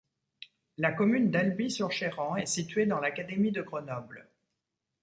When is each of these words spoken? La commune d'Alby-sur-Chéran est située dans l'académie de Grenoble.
La 0.79 0.93
commune 0.93 1.29
d'Alby-sur-Chéran 1.29 2.35
est 2.37 2.47
située 2.47 2.87
dans 2.87 2.99
l'académie 2.99 3.51
de 3.51 3.61
Grenoble. 3.61 4.31